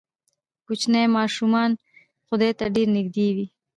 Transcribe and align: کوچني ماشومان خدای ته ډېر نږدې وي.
کوچني 0.65 1.03
ماشومان 1.17 1.71
خدای 2.27 2.51
ته 2.59 2.65
ډېر 2.75 2.87
نږدې 2.97 3.27
وي. 3.35 3.45